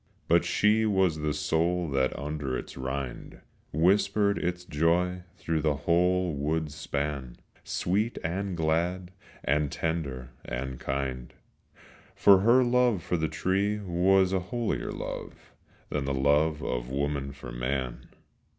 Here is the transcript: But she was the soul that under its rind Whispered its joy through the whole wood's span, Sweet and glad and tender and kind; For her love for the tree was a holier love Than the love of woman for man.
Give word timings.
But 0.27 0.43
she 0.43 0.83
was 0.83 1.17
the 1.19 1.31
soul 1.31 1.87
that 1.89 2.17
under 2.17 2.57
its 2.57 2.75
rind 2.75 3.39
Whispered 3.71 4.39
its 4.39 4.65
joy 4.65 5.21
through 5.37 5.61
the 5.61 5.75
whole 5.75 6.33
wood's 6.33 6.73
span, 6.73 7.37
Sweet 7.63 8.17
and 8.23 8.57
glad 8.57 9.11
and 9.43 9.71
tender 9.71 10.31
and 10.43 10.79
kind; 10.79 11.31
For 12.15 12.39
her 12.39 12.63
love 12.63 13.03
for 13.03 13.15
the 13.15 13.29
tree 13.29 13.77
was 13.77 14.33
a 14.33 14.39
holier 14.39 14.91
love 14.91 15.51
Than 15.89 16.05
the 16.05 16.15
love 16.15 16.63
of 16.63 16.89
woman 16.89 17.31
for 17.31 17.51
man. 17.51 18.09